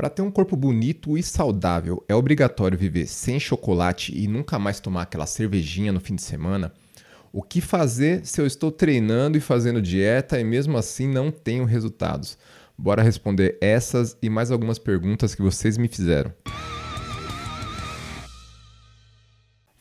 [0.00, 4.80] Para ter um corpo bonito e saudável, é obrigatório viver sem chocolate e nunca mais
[4.80, 6.72] tomar aquela cervejinha no fim de semana?
[7.30, 11.66] O que fazer se eu estou treinando e fazendo dieta e mesmo assim não tenho
[11.66, 12.38] resultados?
[12.78, 16.32] Bora responder essas e mais algumas perguntas que vocês me fizeram.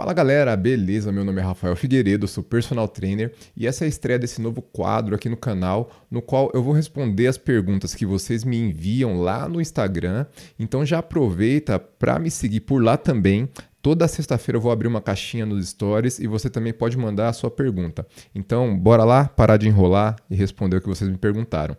[0.00, 1.12] Fala galera, beleza?
[1.12, 4.62] Meu nome é Rafael Figueiredo, sou personal trainer e essa é a estreia desse novo
[4.62, 9.20] quadro aqui no canal, no qual eu vou responder as perguntas que vocês me enviam
[9.20, 10.24] lá no Instagram.
[10.58, 13.46] Então já aproveita para me seguir por lá também.
[13.82, 17.34] Toda sexta-feira eu vou abrir uma caixinha nos stories e você também pode mandar a
[17.34, 18.06] sua pergunta.
[18.34, 21.76] Então, bora lá parar de enrolar e responder o que vocês me perguntaram.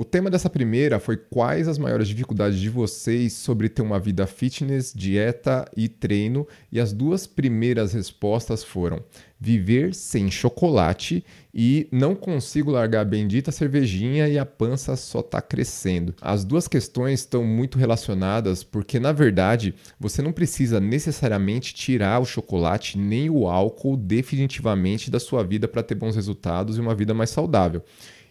[0.00, 4.26] O tema dessa primeira foi quais as maiores dificuldades de vocês sobre ter uma vida
[4.26, 9.04] fitness, dieta e treino, e as duas primeiras respostas foram
[9.38, 11.22] viver sem chocolate
[11.52, 16.14] e não consigo largar a bendita cervejinha e a pança só está crescendo.
[16.18, 22.26] As duas questões estão muito relacionadas porque, na verdade, você não precisa necessariamente tirar o
[22.26, 27.12] chocolate nem o álcool definitivamente da sua vida para ter bons resultados e uma vida
[27.12, 27.82] mais saudável.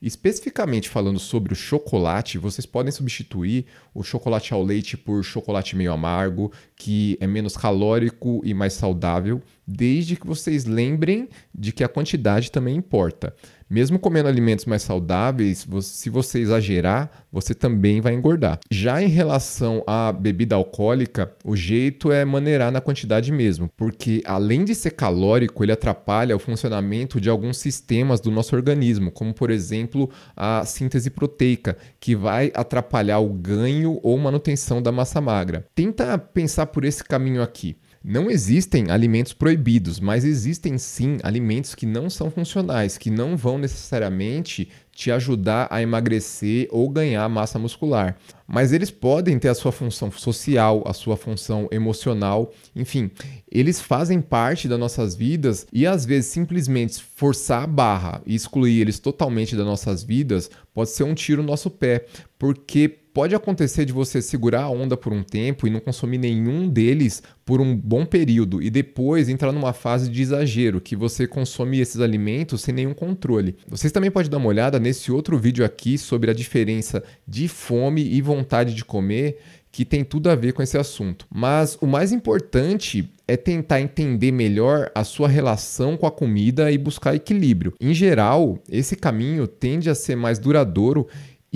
[0.00, 5.92] Especificamente falando sobre o chocolate, vocês podem substituir o chocolate ao leite por chocolate meio
[5.92, 11.88] amargo, que é menos calórico e mais saudável, desde que vocês lembrem de que a
[11.88, 13.34] quantidade também importa.
[13.68, 18.60] Mesmo comendo alimentos mais saudáveis, se você exagerar, você também vai engordar.
[18.70, 24.64] Já em relação à bebida alcoólica, o jeito é maneirar na quantidade mesmo, porque além
[24.64, 29.50] de ser calórico, ele atrapalha o funcionamento de alguns sistemas do nosso organismo, como por
[29.50, 35.66] exemplo a síntese proteica, que vai atrapalhar o ganho ou manutenção da massa magra.
[35.74, 37.76] Tenta pensar por esse caminho aqui.
[38.08, 43.58] Não existem alimentos proibidos, mas existem sim alimentos que não são funcionais, que não vão
[43.58, 48.16] necessariamente te ajudar a emagrecer ou ganhar massa muscular.
[48.46, 53.10] Mas eles podem ter a sua função social, a sua função emocional, enfim,
[53.50, 58.82] eles fazem parte das nossas vidas e às vezes simplesmente forçar a barra e excluir
[58.82, 62.06] eles totalmente das nossas vidas pode ser um tiro no nosso pé,
[62.38, 66.68] porque pode acontecer de você segurar a onda por um tempo e não consumir nenhum
[66.68, 71.80] deles por um bom período e depois entrar numa fase de exagero, que você consome
[71.80, 73.56] esses alimentos sem nenhum controle.
[73.66, 78.02] Vocês também podem dar uma olhada nesse outro vídeo aqui sobre a diferença de fome
[78.06, 79.38] e vontade de comer,
[79.72, 81.26] que tem tudo a ver com esse assunto.
[81.34, 86.78] Mas o mais importante é tentar entender melhor a sua relação com a comida e
[86.78, 87.74] buscar equilíbrio.
[87.80, 91.06] Em geral, esse caminho tende a ser mais duradouro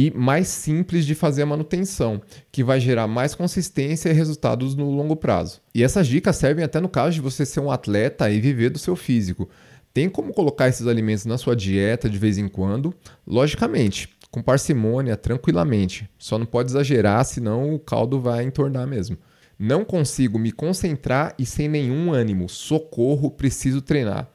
[0.00, 2.22] e mais simples de fazer a manutenção,
[2.52, 5.60] que vai gerar mais consistência e resultados no longo prazo.
[5.74, 8.78] E essas dicas servem até no caso de você ser um atleta e viver do
[8.78, 9.48] seu físico.
[9.92, 12.94] Tem como colocar esses alimentos na sua dieta de vez em quando?
[13.26, 16.08] Logicamente, com parcimônia, tranquilamente.
[16.16, 19.18] Só não pode exagerar, senão o caldo vai entornar mesmo.
[19.58, 22.48] Não consigo me concentrar e sem nenhum ânimo.
[22.48, 24.30] Socorro, preciso treinar.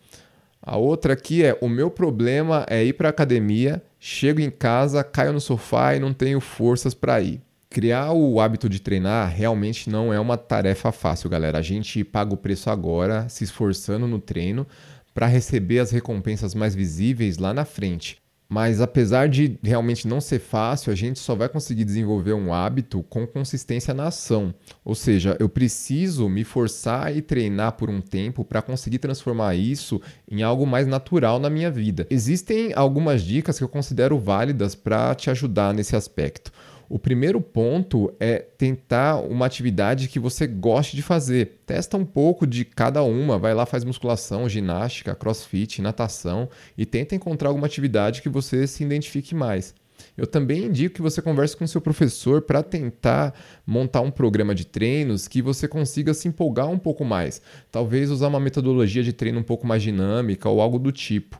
[0.63, 5.31] A outra aqui é: o meu problema é ir para academia Chego em casa, caio
[5.31, 7.41] no sofá e não tenho forças para ir.
[7.69, 11.59] Criar o hábito de treinar realmente não é uma tarefa fácil, galera.
[11.59, 14.67] A gente paga o preço agora, se esforçando no treino,
[15.13, 18.21] para receber as recompensas mais visíveis lá na frente.
[18.53, 23.01] Mas apesar de realmente não ser fácil, a gente só vai conseguir desenvolver um hábito
[23.09, 24.53] com consistência na ação.
[24.85, 29.99] Ou seja, eu preciso me forçar e treinar por um tempo para conseguir transformar isso
[30.29, 32.05] em algo mais natural na minha vida.
[32.11, 36.51] Existem algumas dicas que eu considero válidas para te ajudar nesse aspecto.
[36.93, 41.63] O primeiro ponto é tentar uma atividade que você goste de fazer.
[41.65, 47.15] Testa um pouco de cada uma, vai lá, faz musculação, ginástica, crossfit, natação e tenta
[47.15, 49.73] encontrar alguma atividade que você se identifique mais.
[50.15, 53.33] Eu também indico que você converse com seu professor para tentar
[53.65, 57.41] montar um programa de treinos que você consiga se empolgar um pouco mais.
[57.71, 61.39] Talvez usar uma metodologia de treino um pouco mais dinâmica ou algo do tipo.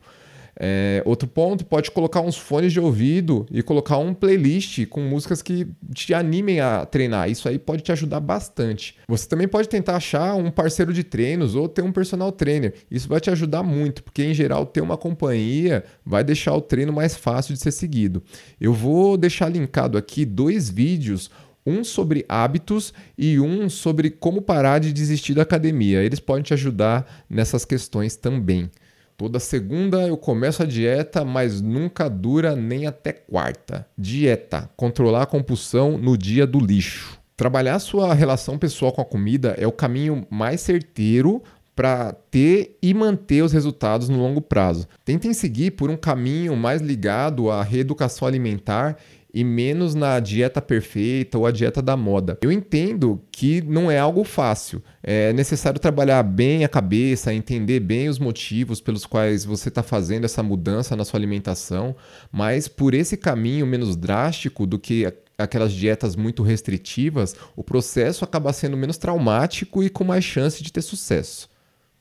[0.58, 5.42] É, outro ponto, pode colocar uns fones de ouvido e colocar um playlist com músicas
[5.42, 7.28] que te animem a treinar.
[7.28, 8.96] Isso aí pode te ajudar bastante.
[9.08, 12.74] Você também pode tentar achar um parceiro de treinos ou ter um personal trainer.
[12.90, 16.92] Isso vai te ajudar muito, porque em geral ter uma companhia vai deixar o treino
[16.92, 18.22] mais fácil de ser seguido.
[18.60, 21.30] Eu vou deixar linkado aqui dois vídeos
[21.66, 26.02] um sobre hábitos e um sobre como parar de desistir da academia.
[26.02, 28.70] Eles podem te ajudar nessas questões também.
[29.16, 33.86] Toda segunda eu começo a dieta, mas nunca dura nem até quarta.
[33.96, 37.18] Dieta: controlar a compulsão no dia do lixo.
[37.36, 41.42] Trabalhar sua relação pessoal com a comida é o caminho mais certeiro
[41.74, 44.86] para ter e manter os resultados no longo prazo.
[45.04, 48.96] Tentem seguir por um caminho mais ligado à reeducação alimentar
[49.34, 52.38] e menos na dieta perfeita ou a dieta da moda.
[52.40, 54.80] Eu entendo que não é algo fácil.
[55.02, 60.24] É necessário trabalhar bem a cabeça, entender bem os motivos pelos quais você está fazendo
[60.24, 61.96] essa mudança na sua alimentação,
[62.30, 68.52] mas por esse caminho menos drástico do que aquelas dietas muito restritivas, o processo acaba
[68.52, 71.50] sendo menos traumático e com mais chance de ter sucesso.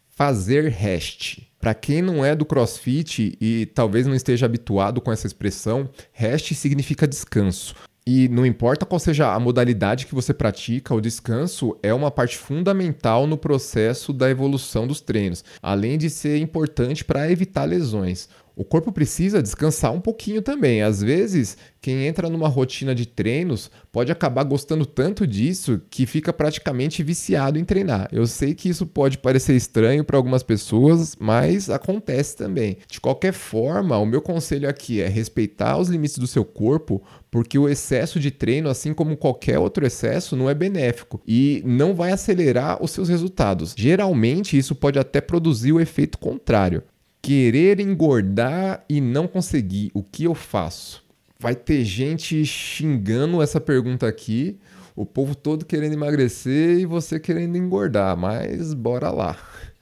[0.08, 1.40] Fazer rest.
[1.64, 6.54] Para quem não é do CrossFit e talvez não esteja habituado com essa expressão, rest
[6.56, 7.74] significa descanso.
[8.06, 12.38] E não importa qual seja a modalidade que você pratica, o descanso é uma parte
[12.38, 18.64] fundamental no processo da evolução dos treinos, além de ser importante para evitar lesões o
[18.64, 20.84] corpo precisa descansar um pouquinho também.
[20.84, 26.32] Às vezes, quem entra numa rotina de treinos pode acabar gostando tanto disso que fica
[26.32, 28.08] praticamente viciado em treinar.
[28.12, 32.78] Eu sei que isso pode parecer estranho para algumas pessoas, mas acontece também.
[32.88, 37.02] De qualquer forma, o meu conselho aqui é respeitar os limites do seu corpo,
[37.32, 41.96] porque o excesso de treino, assim como qualquer outro excesso, não é benéfico e não
[41.96, 43.74] vai acelerar os seus resultados.
[43.76, 46.84] Geralmente, isso pode até produzir o efeito contrário
[47.24, 51.02] querer engordar e não conseguir, o que eu faço?
[51.40, 54.60] Vai ter gente xingando essa pergunta aqui,
[54.94, 59.38] o povo todo querendo emagrecer e você querendo engordar, mas bora lá.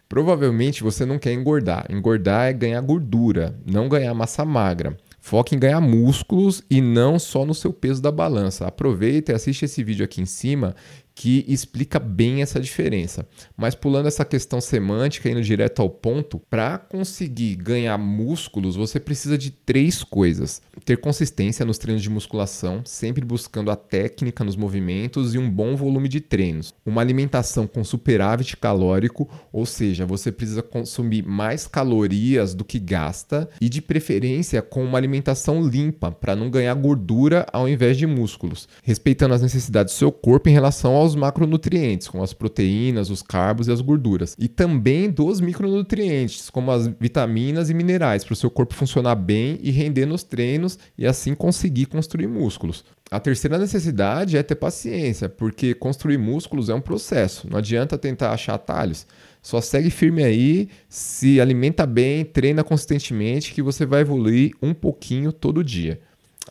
[0.08, 1.86] Provavelmente você não quer engordar.
[1.90, 4.96] Engordar é ganhar gordura, não ganhar massa magra.
[5.20, 8.68] Foque em ganhar músculos e não só no seu peso da balança.
[8.68, 10.76] Aproveita e assiste esse vídeo aqui em cima
[11.22, 13.28] que explica bem essa diferença.
[13.56, 19.38] Mas pulando essa questão semântica, indo direto ao ponto, para conseguir ganhar músculos, você precisa
[19.38, 25.36] de três coisas: ter consistência nos treinos de musculação, sempre buscando a técnica nos movimentos
[25.36, 26.74] e um bom volume de treinos.
[26.84, 33.48] Uma alimentação com superávit calórico, ou seja, você precisa consumir mais calorias do que gasta
[33.62, 38.68] e de preferência com uma alimentação limpa, para não ganhar gordura ao invés de músculos,
[38.82, 43.68] respeitando as necessidades do seu corpo em relação aos macronutrientes, como as proteínas, os carbos
[43.68, 44.36] e as gorduras.
[44.40, 49.60] E também dos micronutrientes, como as vitaminas e minerais, para o seu corpo funcionar bem
[49.62, 52.84] e render nos treinos e assim conseguir construir músculos.
[53.10, 57.46] A terceira necessidade é ter paciência, porque construir músculos é um processo.
[57.50, 59.06] Não adianta tentar achar atalhos.
[59.42, 65.34] Só segue firme aí, se alimenta bem, treina consistentemente que você vai evoluir um pouquinho
[65.34, 66.00] todo dia.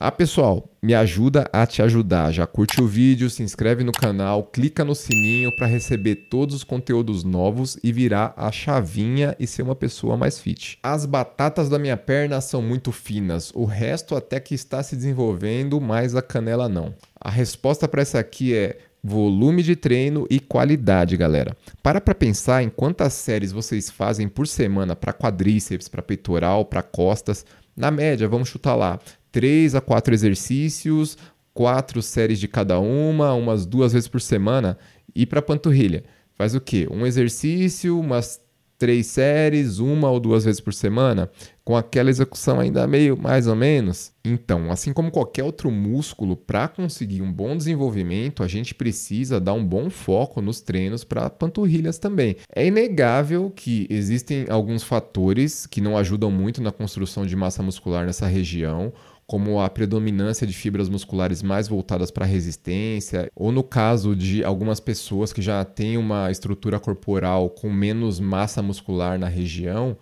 [0.03, 2.33] Ah, pessoal, me ajuda a te ajudar.
[2.33, 6.65] Já curte o vídeo, se inscreve no canal, clica no sininho para receber todos os
[6.65, 10.79] conteúdos novos e virar a chavinha e ser uma pessoa mais fit.
[10.83, 15.79] As batatas da minha perna são muito finas, o resto até que está se desenvolvendo,
[15.83, 16.95] mas a canela não.
[17.21, 21.55] A resposta para essa aqui é volume de treino e qualidade, galera.
[21.83, 26.83] Para para pensar em quantas séries vocês fazem por semana para quadríceps, para peitoral, para
[26.83, 27.45] costas.
[27.77, 28.99] Na média, vamos chutar lá,
[29.31, 31.17] três a quatro exercícios,
[31.53, 34.79] quatro séries de cada uma, umas duas vezes por semana.
[35.15, 36.05] E para panturrilha,
[36.37, 36.87] faz o quê?
[36.91, 38.41] Um exercício, umas
[38.81, 41.31] três séries, uma ou duas vezes por semana,
[41.63, 44.11] com aquela execução ainda meio mais ou menos.
[44.25, 49.53] Então, assim como qualquer outro músculo, para conseguir um bom desenvolvimento, a gente precisa dar
[49.53, 52.37] um bom foco nos treinos para panturrilhas também.
[52.57, 58.07] É inegável que existem alguns fatores que não ajudam muito na construção de massa muscular
[58.07, 58.95] nessa região
[59.31, 64.81] como a predominância de fibras musculares mais voltadas para resistência, ou no caso de algumas
[64.81, 69.97] pessoas que já têm uma estrutura corporal com menos massa muscular na região,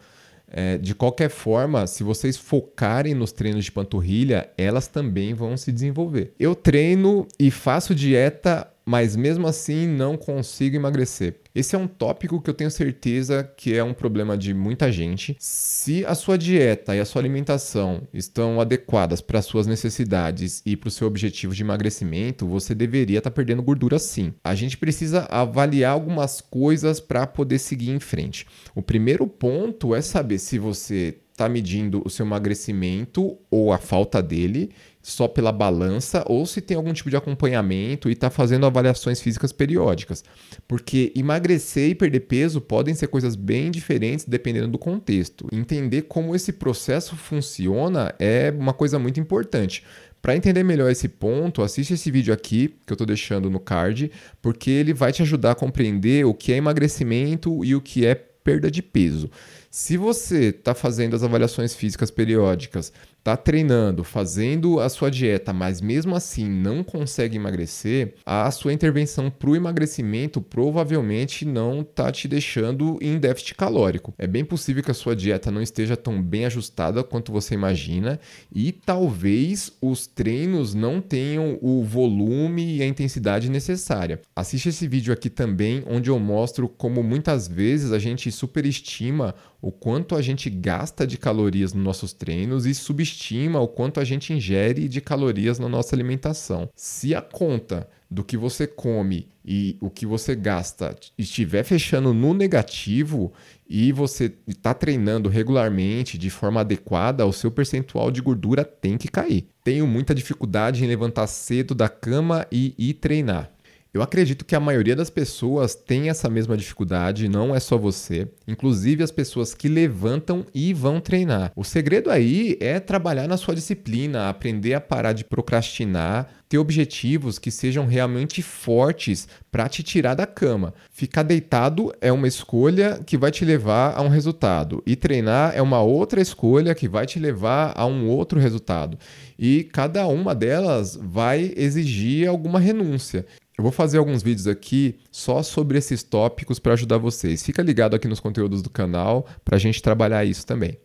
[0.50, 5.70] é, de qualquer forma, se vocês focarem nos treinos de panturrilha, elas também vão se
[5.70, 6.32] desenvolver.
[6.40, 11.40] Eu treino e faço dieta mas mesmo assim não consigo emagrecer.
[11.54, 15.36] Esse é um tópico que eu tenho certeza que é um problema de muita gente.
[15.38, 20.74] Se a sua dieta e a sua alimentação estão adequadas para as suas necessidades e
[20.74, 24.32] para o seu objetivo de emagrecimento, você deveria estar tá perdendo gordura sim.
[24.42, 28.46] A gente precisa avaliar algumas coisas para poder seguir em frente.
[28.74, 34.20] O primeiro ponto é saber se você está medindo o seu emagrecimento ou a falta
[34.20, 39.20] dele só pela balança ou se tem algum tipo de acompanhamento e está fazendo avaliações
[39.20, 40.24] físicas periódicas.
[40.66, 45.48] Porque emagrecer e perder peso podem ser coisas bem diferentes dependendo do contexto.
[45.52, 49.84] Entender como esse processo funciona é uma coisa muito importante.
[50.20, 54.10] Para entender melhor esse ponto, assiste esse vídeo aqui que eu estou deixando no card,
[54.42, 58.16] porque ele vai te ajudar a compreender o que é emagrecimento e o que é
[58.16, 59.30] perda de peso.
[59.70, 65.82] Se você está fazendo as avaliações físicas periódicas, está treinando, fazendo a sua dieta, mas
[65.82, 72.26] mesmo assim não consegue emagrecer, a sua intervenção para o emagrecimento provavelmente não está te
[72.26, 74.14] deixando em déficit calórico.
[74.16, 78.18] É bem possível que a sua dieta não esteja tão bem ajustada quanto você imagina
[78.50, 84.22] e talvez os treinos não tenham o volume e a intensidade necessária.
[84.34, 89.72] Assiste esse vídeo aqui também, onde eu mostro como muitas vezes a gente superestima o
[89.72, 94.32] quanto a gente gasta de calorias nos nossos treinos e subestima o quanto a gente
[94.32, 96.68] ingere de calorias na nossa alimentação.
[96.74, 102.32] Se a conta do que você come e o que você gasta estiver fechando no
[102.32, 103.32] negativo
[103.68, 109.08] e você está treinando regularmente de forma adequada, o seu percentual de gordura tem que
[109.08, 109.48] cair.
[109.62, 113.50] Tenho muita dificuldade em levantar cedo da cama e ir treinar.
[113.98, 118.28] Eu acredito que a maioria das pessoas tem essa mesma dificuldade, não é só você,
[118.46, 121.50] inclusive as pessoas que levantam e vão treinar.
[121.56, 127.40] O segredo aí é trabalhar na sua disciplina, aprender a parar de procrastinar, ter objetivos
[127.40, 130.74] que sejam realmente fortes para te tirar da cama.
[130.92, 135.60] Ficar deitado é uma escolha que vai te levar a um resultado, e treinar é
[135.60, 138.96] uma outra escolha que vai te levar a um outro resultado.
[139.36, 143.26] E cada uma delas vai exigir alguma renúncia.
[143.58, 147.42] Eu vou fazer alguns vídeos aqui só sobre esses tópicos para ajudar vocês.
[147.42, 150.78] Fica ligado aqui nos conteúdos do canal para a gente trabalhar isso também.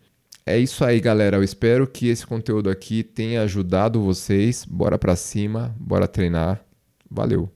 [0.43, 1.37] É isso aí, galera.
[1.37, 4.65] Eu espero que esse conteúdo aqui tenha ajudado vocês.
[4.65, 6.65] Bora para cima, bora treinar.
[7.07, 7.47] Valeu.